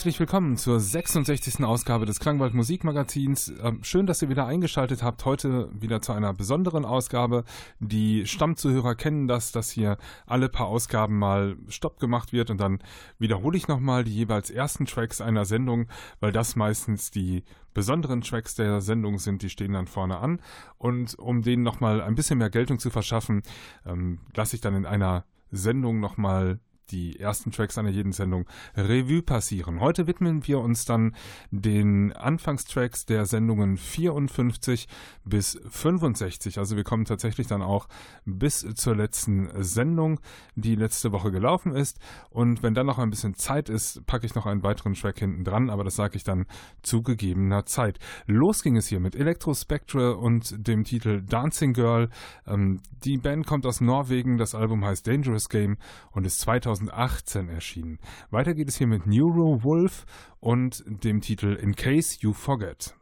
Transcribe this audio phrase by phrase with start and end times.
[0.00, 1.62] Herzlich willkommen zur 66.
[1.62, 3.52] Ausgabe des Klangwald Musikmagazins.
[3.62, 5.26] Ähm, Schön, dass ihr wieder eingeschaltet habt.
[5.26, 7.44] Heute wieder zu einer besonderen Ausgabe.
[7.80, 12.78] Die Stammzuhörer kennen das, dass hier alle paar Ausgaben mal Stopp gemacht wird und dann
[13.18, 15.86] wiederhole ich nochmal die jeweils ersten Tracks einer Sendung,
[16.18, 17.44] weil das meistens die
[17.74, 20.40] besonderen Tracks der Sendung sind, die stehen dann vorne an.
[20.78, 23.42] Und um denen nochmal ein bisschen mehr Geltung zu verschaffen,
[23.84, 26.58] ähm, lasse ich dann in einer Sendung nochmal
[26.90, 28.46] die ersten Tracks einer jeden Sendung
[28.76, 29.80] Revue passieren.
[29.80, 31.14] Heute widmen wir uns dann
[31.50, 34.88] den Anfangstracks der Sendungen 54
[35.24, 36.58] bis 65.
[36.58, 37.88] Also wir kommen tatsächlich dann auch
[38.24, 40.20] bis zur letzten Sendung,
[40.54, 41.98] die letzte Woche gelaufen ist.
[42.30, 45.44] Und wenn dann noch ein bisschen Zeit ist, packe ich noch einen weiteren Track hinten
[45.44, 46.46] dran, aber das sage ich dann
[46.82, 47.98] zu gegebener Zeit.
[48.26, 52.08] Los ging es hier mit Electro Spectre und dem Titel Dancing Girl.
[52.46, 55.76] Ähm, die Band kommt aus Norwegen, das Album heißt Dangerous Game
[56.12, 56.40] und ist
[56.80, 57.98] 2018 erschienen.
[58.30, 60.06] Weiter geht es hier mit Neuro Wolf
[60.40, 62.94] und dem Titel In Case You Forget.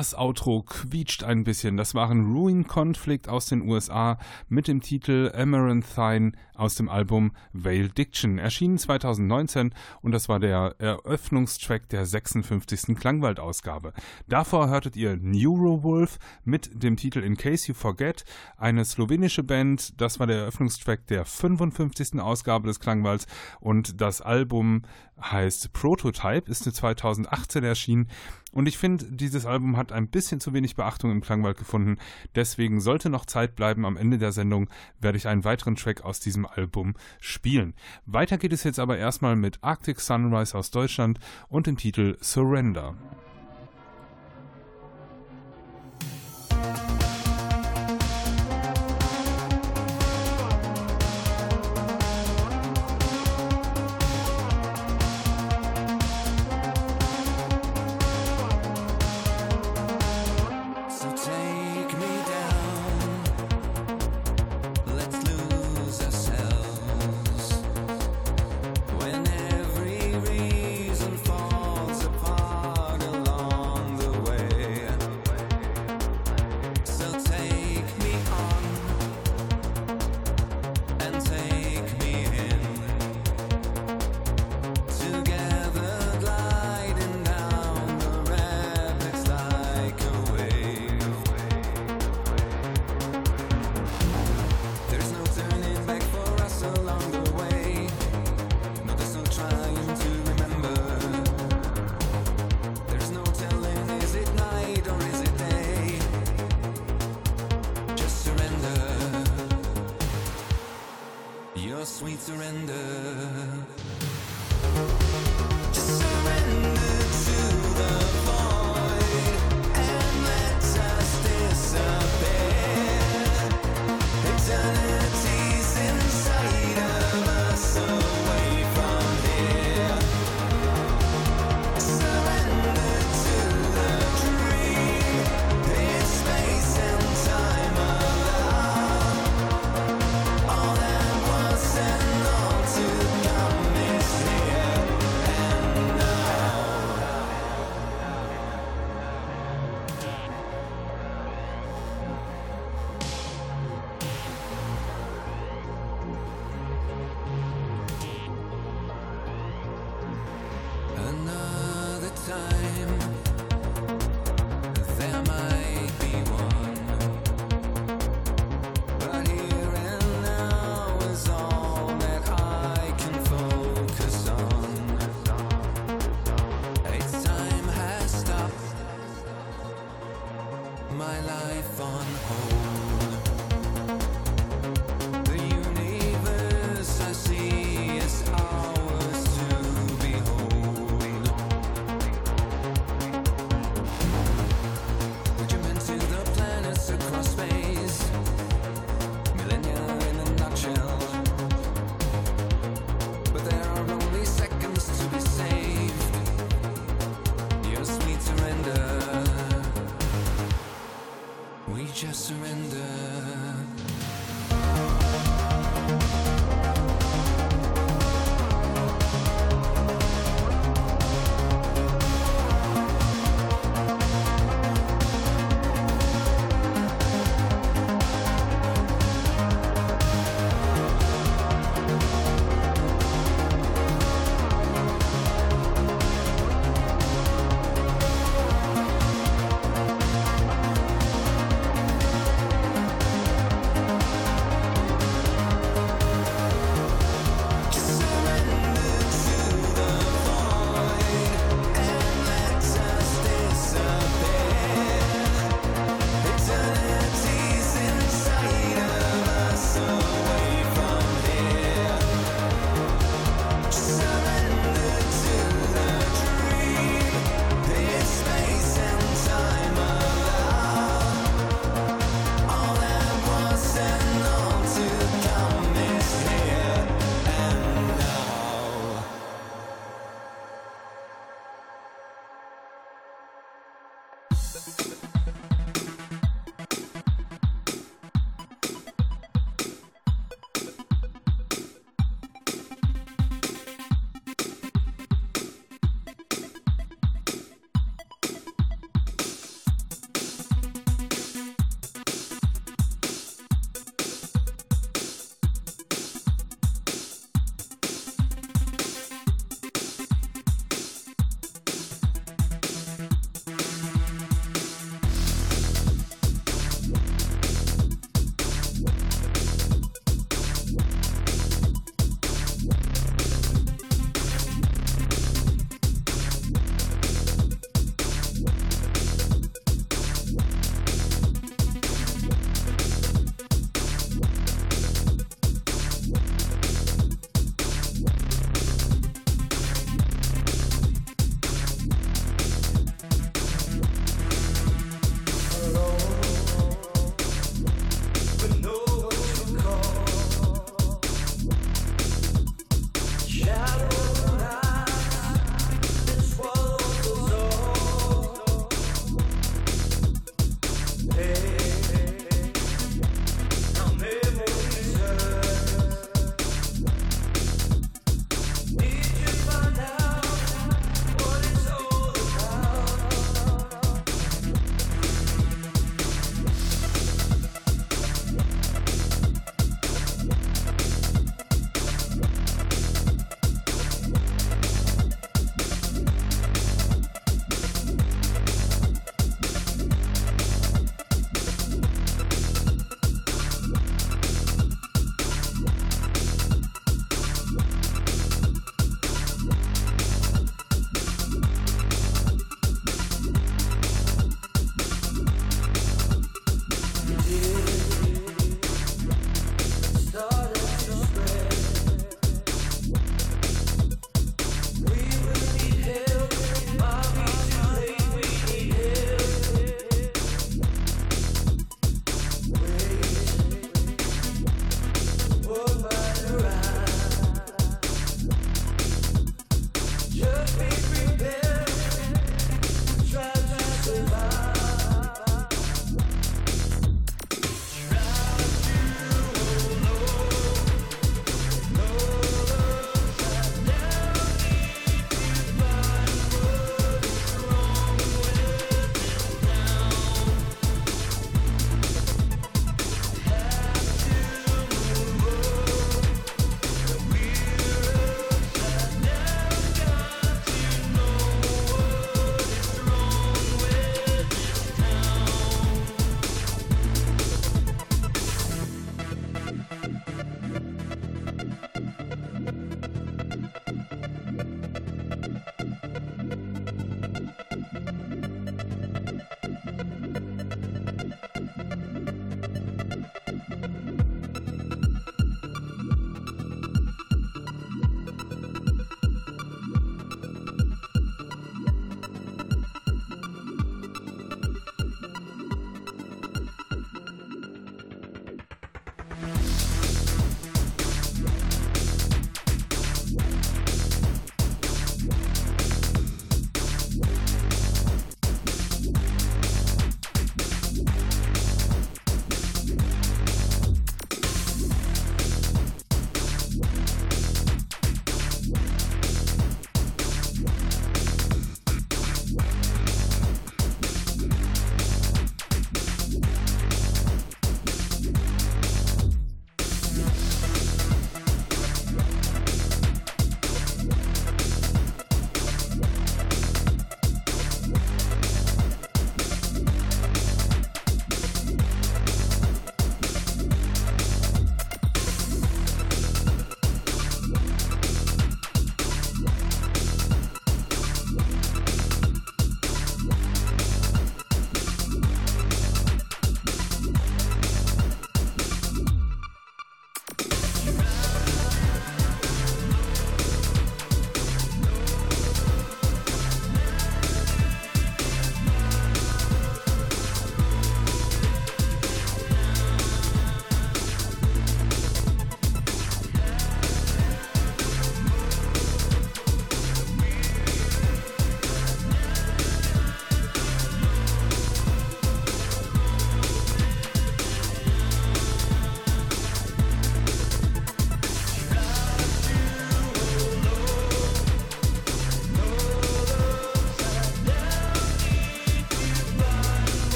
[0.00, 1.76] Das Outro quietscht ein bisschen.
[1.76, 4.16] Das waren Ruin Conflict aus den USA
[4.48, 8.38] mit dem Titel Amaranthine aus dem Album Veil Diction.
[8.38, 12.96] Erschienen 2019 und das war der Eröffnungstrack der 56.
[12.96, 13.92] Klangwald-Ausgabe.
[14.28, 18.24] Davor hörtet ihr Neurowolf mit dem Titel In Case You Forget,
[18.58, 20.00] eine slowenische Band.
[20.00, 22.20] Das war der Eröffnungstrack der 55.
[22.20, 23.26] Ausgabe des Klangwalds
[23.60, 24.82] und das Album
[25.20, 28.08] heißt Prototype, ist 2018 erschienen.
[28.52, 31.98] Und ich finde, dieses Album hat ein bisschen zu wenig Beachtung im Klangwald gefunden.
[32.34, 33.84] Deswegen sollte noch Zeit bleiben.
[33.84, 37.74] Am Ende der Sendung werde ich einen weiteren Track aus diesem Album spielen.
[38.06, 42.96] Weiter geht es jetzt aber erstmal mit Arctic Sunrise aus Deutschland und dem Titel Surrender.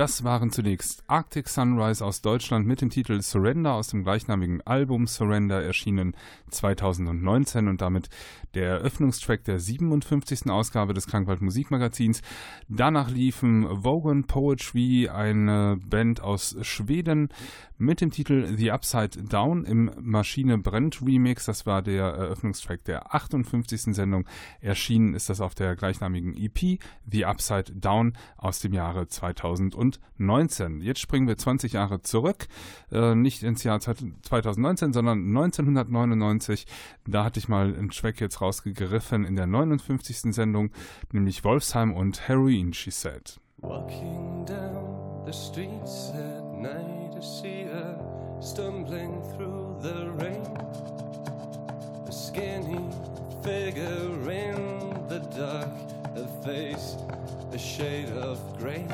[0.00, 5.06] Das waren zunächst Arctic Sunrise aus Deutschland mit dem Titel Surrender aus dem gleichnamigen Album
[5.06, 6.16] Surrender erschienen
[6.48, 8.08] 2019 und damit
[8.54, 10.48] der Eröffnungstrack der 57.
[10.48, 12.22] Ausgabe des Krankwald Musikmagazins.
[12.66, 17.28] Danach liefen Vogan Poetry, eine Band aus Schweden,
[17.76, 21.44] mit dem Titel The Upside Down im Maschine Brennt Remix.
[21.44, 23.94] Das war der Eröffnungstrack der 58.
[23.94, 24.26] Sendung.
[24.60, 29.89] Erschienen ist das auf der gleichnamigen EP The Upside Down aus dem Jahre 2019.
[30.82, 32.46] Jetzt springen wir 20 Jahre zurück,
[32.92, 36.66] äh, nicht ins Jahr 2019, sondern 1999.
[37.06, 40.32] Da hatte ich mal einen Track jetzt rausgegriffen in der 59.
[40.32, 40.70] Sendung,
[41.12, 43.40] nämlich Wolfsheim und Heroin, she said.
[43.62, 47.98] Walking down the streets at night, I see her
[48.40, 50.42] stumbling through the rain.
[52.06, 52.88] A skinny
[53.42, 55.68] figure in the dark,
[56.16, 56.96] a face
[57.52, 58.86] a shade of grey.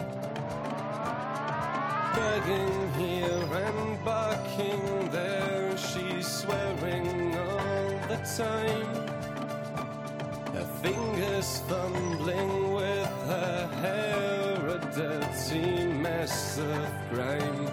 [2.16, 8.86] Begging here and barking there, she's swearing all the time.
[10.54, 17.68] Her fingers fumbling with her hair, a dirty mess of grime.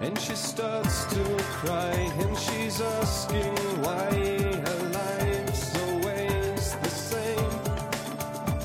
[0.00, 1.24] And she starts to
[1.58, 4.10] cry, and she's asking why
[4.66, 7.60] her life's always the same.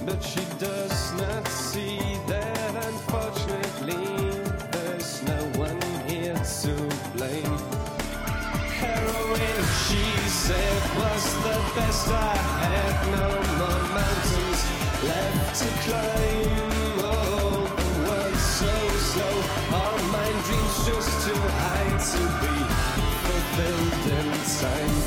[0.05, 2.16] But she does not see
[11.77, 12.95] best I had.
[13.17, 13.27] No
[13.59, 14.61] more mountains
[15.09, 17.01] left to climb.
[17.05, 18.73] Oh, the world's so
[19.11, 19.35] slow.
[19.77, 22.55] All my dreams just too high to be
[23.25, 24.29] fulfilled in
[24.61, 24.97] time.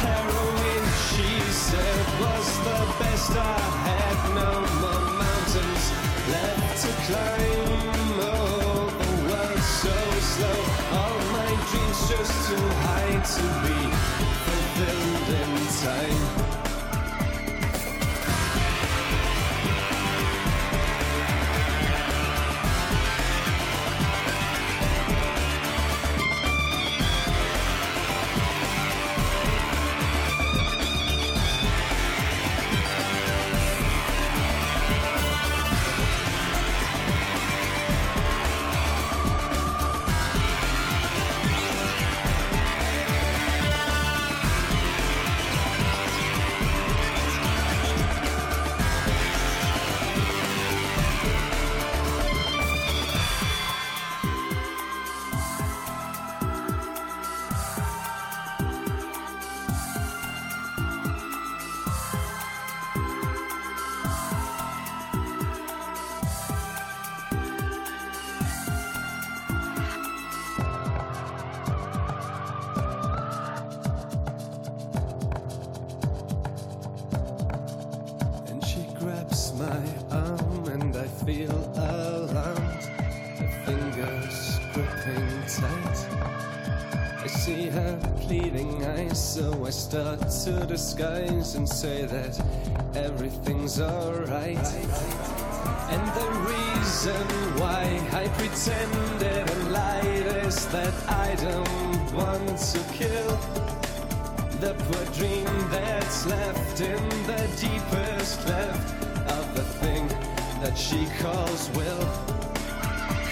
[0.00, 1.30] Heroin, she
[1.66, 4.18] said, was the best I had.
[4.40, 5.84] No more mountains
[6.34, 8.20] left to climb.
[8.28, 9.96] Oh, the world's so
[10.32, 10.58] slow.
[11.00, 13.95] All my dreams just too high to be
[15.76, 16.45] Time.
[79.58, 82.84] My arm and I feel alarmed.
[83.38, 85.98] Her fingers gripping tight.
[87.22, 92.34] I see her pleading eyes, so I start to disguise and say that
[92.94, 94.68] everything's alright.
[95.94, 97.26] And the reason
[97.60, 103.32] why I pretended and lied is that I don't want to kill.
[104.60, 109.05] The poor dream that's left in the deepest cleft
[110.66, 112.06] that she calls will.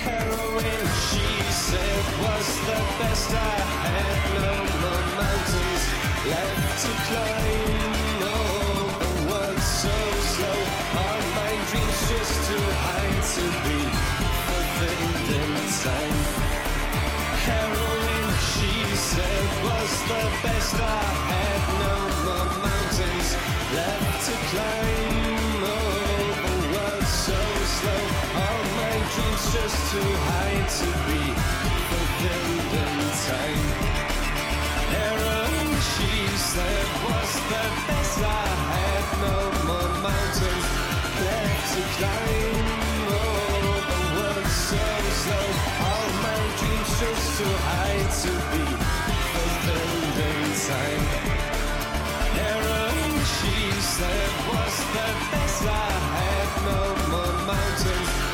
[0.07, 1.27] Heroin, she
[1.67, 4.19] said, was the best I had.
[4.47, 5.85] No more mountains
[6.31, 8.23] left to climb.
[8.23, 9.97] Oh, the world's so
[10.35, 10.61] slow.
[11.03, 13.79] All my dreams just too high to be
[14.47, 16.19] fulfilled in time.
[17.47, 18.73] Heroin, she
[19.11, 21.61] said, was the best I had.
[21.83, 23.29] No more mountains
[23.75, 25.34] left to climb.
[29.15, 31.23] Dreams just too high to be
[31.89, 33.67] fulfilled in time.
[34.95, 36.11] Heroin, she
[36.51, 39.05] said, was the best I had.
[39.25, 39.37] No
[39.69, 40.67] more mountains
[41.27, 42.67] left to climb.
[43.15, 44.83] Oh, the world's so
[45.23, 45.49] slow.
[45.89, 48.65] All my dreams just too high to be
[49.33, 51.05] fulfilled in time.
[52.39, 53.57] Heroin, she
[53.95, 56.49] said, was the best I had.
[56.67, 56.81] No
[57.13, 58.34] more mountains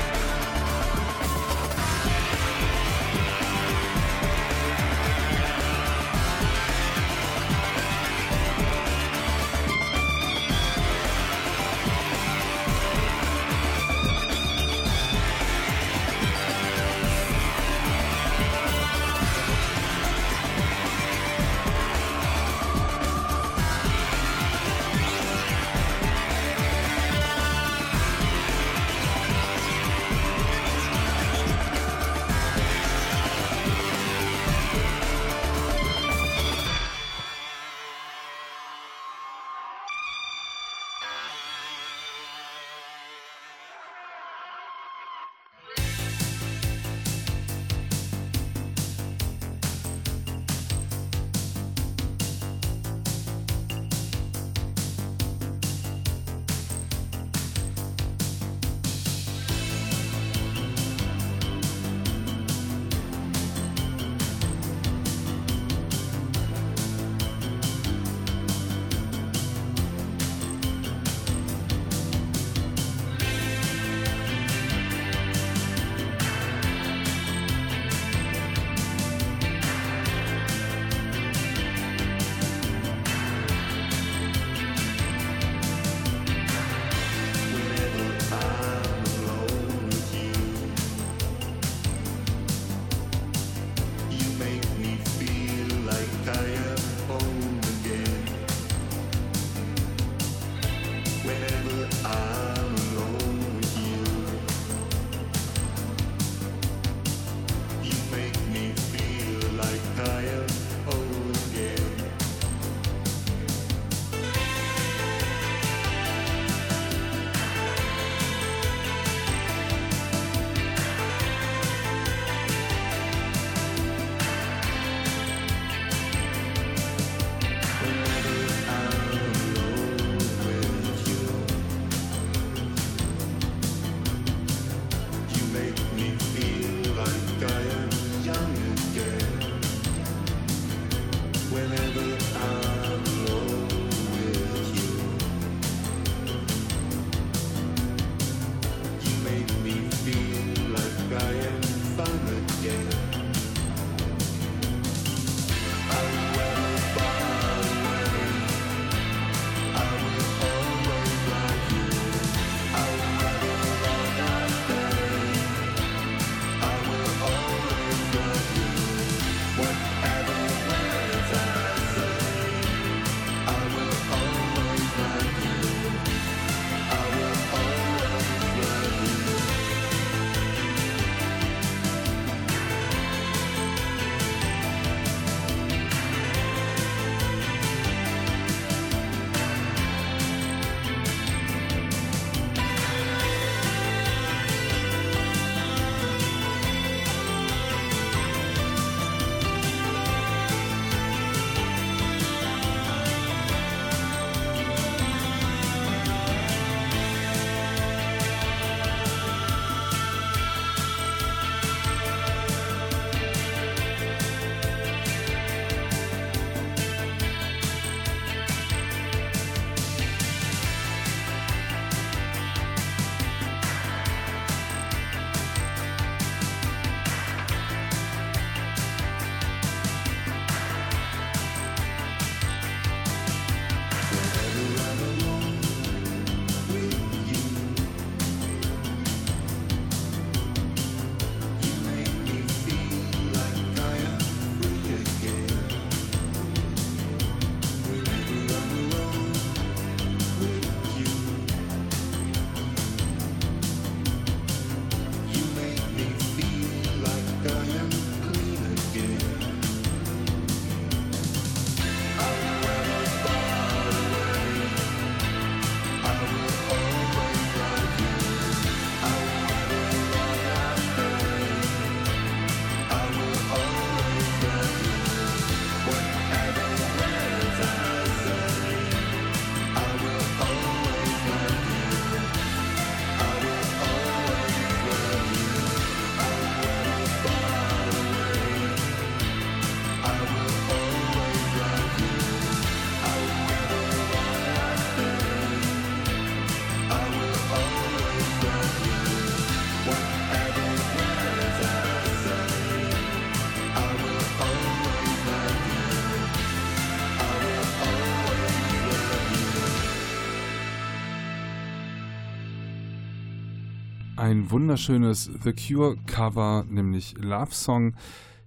[314.31, 317.95] Ein wunderschönes The Cure Cover, nämlich Love Song.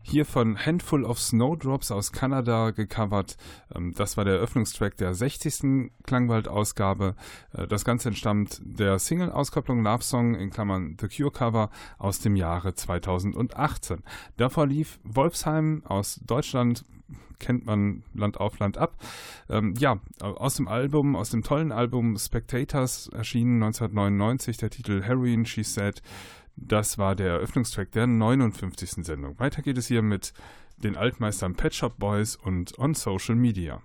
[0.01, 3.37] Hier von Handful of Snowdrops aus Kanada gecovert.
[3.74, 5.91] Ähm, Das war der Eröffnungstrack der 60.
[6.05, 7.16] Klangwald-Ausgabe.
[7.53, 11.68] Äh, Das Ganze entstammt der Single-Auskopplung Love Song in Klammern The Cure Cover
[11.99, 14.03] aus dem Jahre 2018.
[14.39, 16.87] Davor lief Wolfsheim aus Deutschland,
[17.39, 18.97] kennt man Land auf Land ab.
[19.49, 25.45] Ähm, ja, aus dem Album, aus dem tollen Album Spectators erschienen 1999 der Titel Heroin,
[25.47, 26.03] She Said.
[26.57, 29.05] Das war der Eröffnungstrack der 59.
[29.05, 29.39] Sendung.
[29.39, 30.33] Weiter geht es hier mit
[30.77, 33.83] den Altmeistern Pet Shop Boys und On Social Media.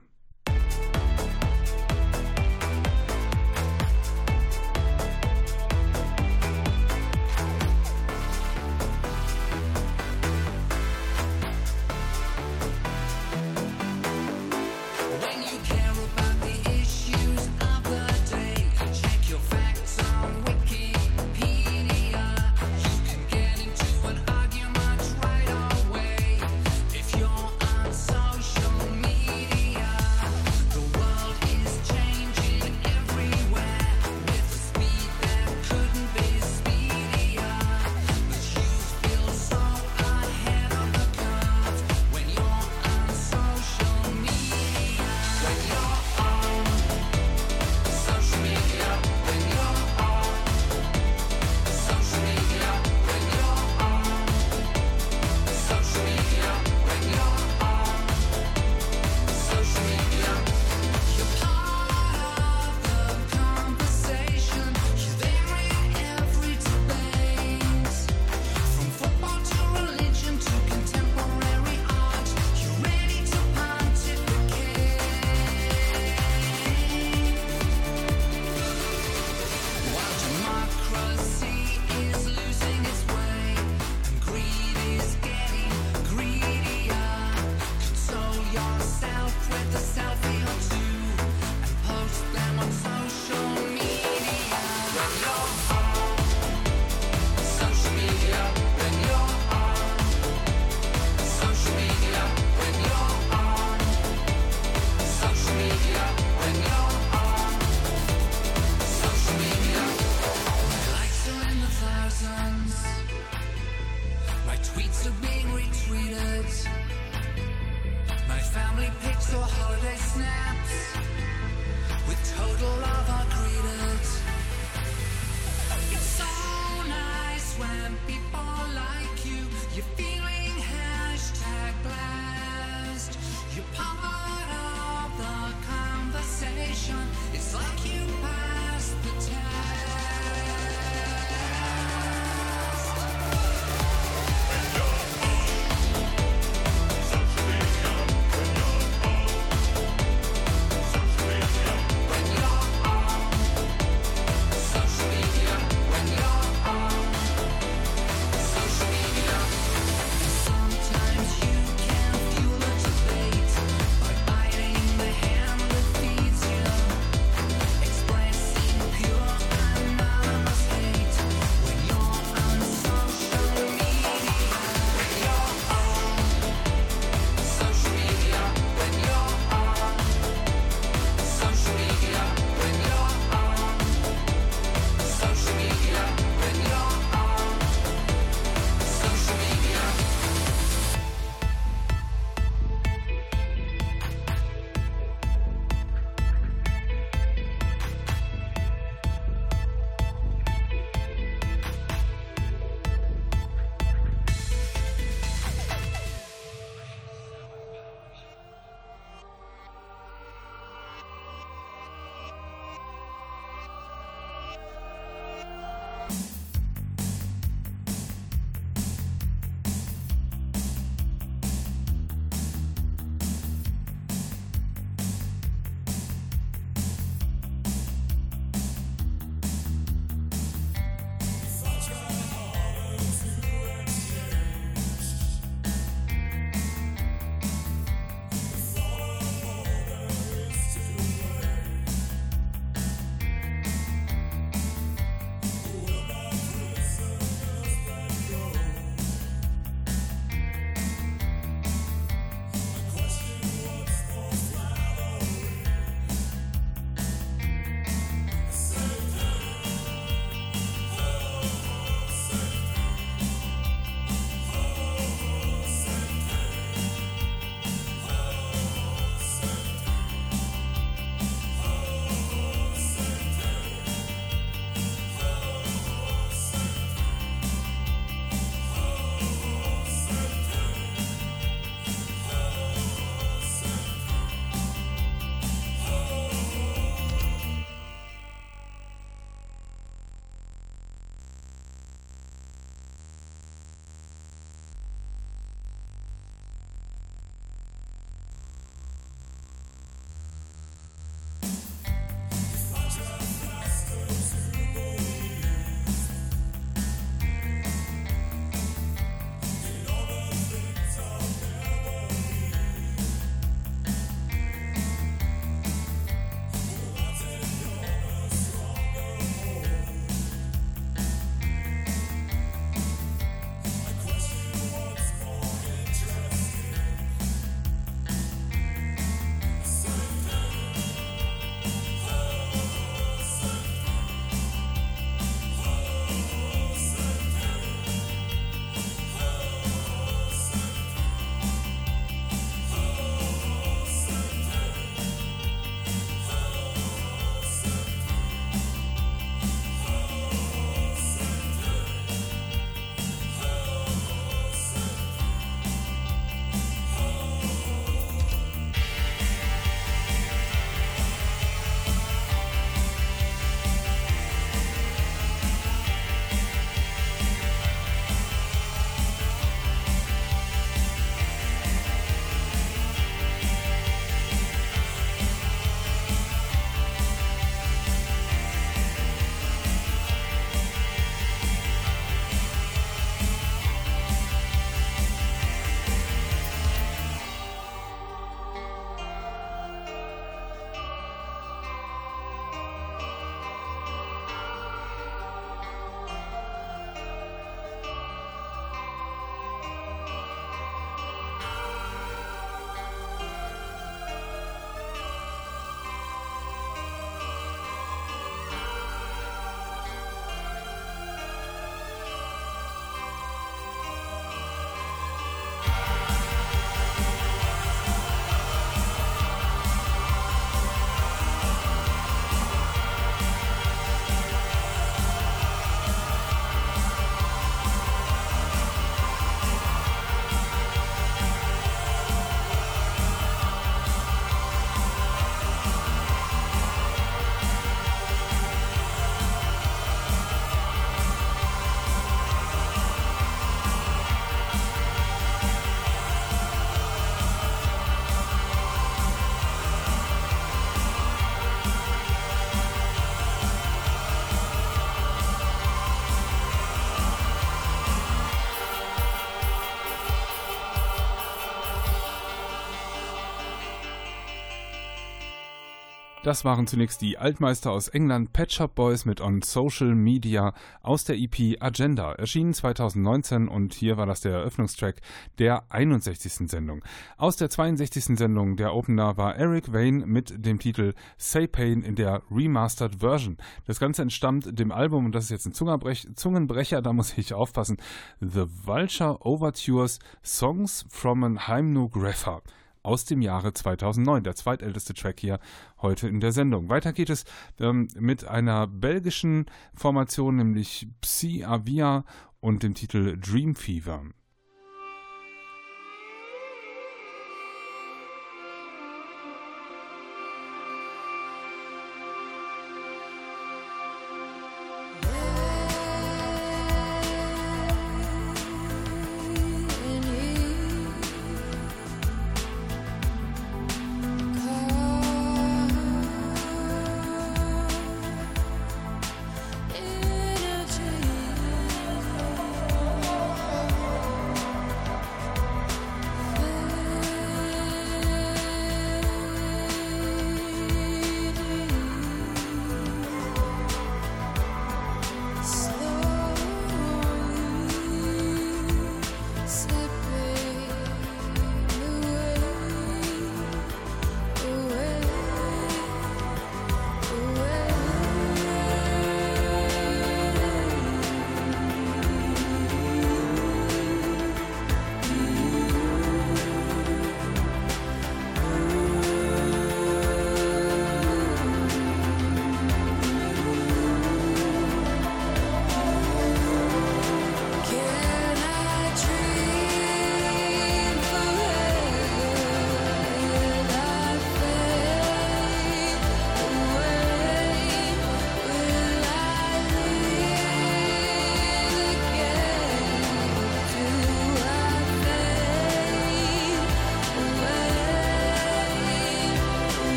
[466.29, 470.53] Das waren zunächst die Altmeister aus England Pet Shop Boys mit On Social Media
[470.83, 475.01] aus der EP Agenda, erschienen 2019 und hier war das der Eröffnungstrack
[475.39, 476.47] der 61.
[476.47, 476.83] Sendung.
[477.17, 478.15] Aus der 62.
[478.15, 483.37] Sendung der Opener war Eric Wayne mit dem Titel Say Pain in der Remastered Version.
[483.65, 487.77] Das Ganze entstammt dem Album, und das ist jetzt ein Zungenbrecher, da muss ich aufpassen,
[488.19, 492.43] The Vulture Overtures Songs from an Hymnographer
[492.83, 495.39] aus dem Jahre 2009, der zweitälteste Track hier
[495.81, 496.69] heute in der Sendung.
[496.69, 497.25] Weiter geht es
[497.59, 502.05] ähm, mit einer belgischen Formation, nämlich Psy Avia
[502.39, 504.03] und dem Titel Dream Fever.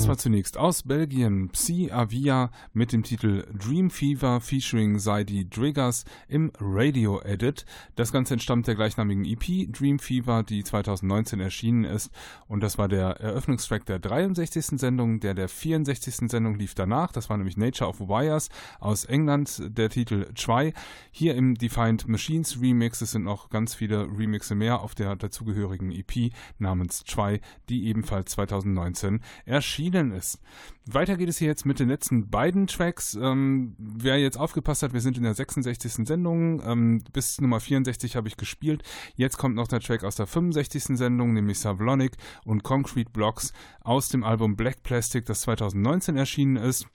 [0.00, 6.06] Das war zunächst aus Belgien Psi Avia mit dem Titel Dream Fever featuring Saidi Driggers
[6.26, 7.66] im Radio Edit.
[7.96, 12.10] Das Ganze entstammt der gleichnamigen EP Dream Fever, die 2019 erschienen ist.
[12.48, 14.80] Und das war der Eröffnungstrack der 63.
[14.80, 15.20] Sendung.
[15.20, 16.30] Der der 64.
[16.30, 17.12] Sendung lief danach.
[17.12, 18.48] Das war nämlich Nature of Wires
[18.78, 20.72] aus England, der Titel Try.
[21.10, 23.02] Hier im Defined Machines Remix.
[23.02, 28.30] Es sind noch ganz viele Remixe mehr auf der dazugehörigen EP namens Try, die ebenfalls
[28.30, 30.38] 2019 erschienen erschienen ist.
[30.86, 33.14] Weiter geht es hier jetzt mit den letzten beiden Tracks.
[33.14, 36.06] Ähm, wer jetzt aufgepasst hat, wir sind in der 66.
[36.06, 36.62] Sendung.
[36.64, 38.82] Ähm, bis Nummer 64 habe ich gespielt.
[39.16, 40.96] Jetzt kommt noch der Track aus der 65.
[40.96, 46.86] Sendung, nämlich Savlonic und Concrete Blocks aus dem Album Black Plastic, das 2019 erschienen ist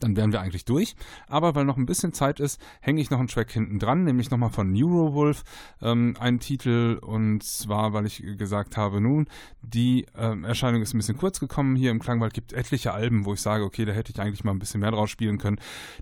[0.00, 0.96] dann wären wir eigentlich durch.
[1.28, 4.30] Aber weil noch ein bisschen Zeit ist, hänge ich noch einen Track hinten dran, nämlich
[4.30, 5.44] nochmal von Neurowolf,
[5.80, 6.98] ähm, einen Titel.
[7.00, 9.26] Und zwar, weil ich gesagt habe, nun,
[9.62, 11.76] die ähm, Erscheinung ist ein bisschen kurz gekommen.
[11.76, 14.52] Hier im Klangwald gibt etliche Alben, wo ich sage, okay, da hätte ich eigentlich mal
[14.52, 15.58] ein bisschen mehr draus spielen können.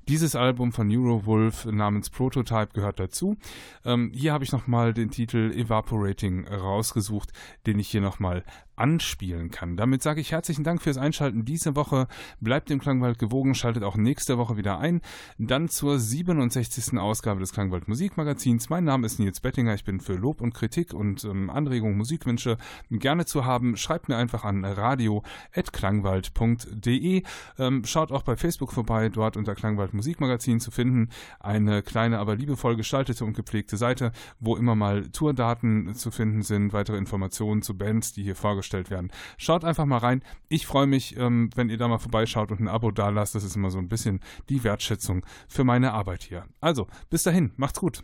[0.08, 3.36] Dieses Album von Neurowolf namens Prototype gehört dazu.
[3.84, 7.32] Ähm, hier habe ich nochmal den Titel Evaporating rausgesucht,
[7.66, 8.44] den ich hier nochmal
[8.78, 9.76] anspielen kann.
[9.76, 12.06] Damit sage ich herzlichen Dank fürs Einschalten diese Woche.
[12.40, 15.02] Bleibt dem Klangwald gewogen, schaltet auch nächste Woche wieder ein.
[15.38, 16.96] Dann zur 67.
[16.98, 18.70] Ausgabe des Klangwald Musikmagazins.
[18.70, 19.74] Mein Name ist Nils Bettinger.
[19.74, 22.56] Ich bin für Lob und Kritik und ähm, Anregungen, Musikwünsche
[22.90, 23.76] gerne zu haben.
[23.76, 27.24] Schreibt mir einfach an radio.klangwald.de.
[27.58, 31.08] Ähm, schaut auch bei Facebook vorbei, dort unter Klangwald Musikmagazin zu finden.
[31.40, 36.72] Eine kleine, aber liebevoll gestaltete und gepflegte Seite, wo immer mal Tourdaten zu finden sind,
[36.72, 39.10] weitere Informationen zu Bands, die hier vorgestellt werden.
[39.36, 40.22] Schaut einfach mal rein.
[40.48, 43.34] Ich freue mich, ähm, wenn ihr da mal vorbeischaut und ein Abo da lasst.
[43.34, 46.44] Das ist immer so ein bisschen die Wertschätzung für meine Arbeit hier.
[46.60, 48.02] Also, bis dahin, macht's gut.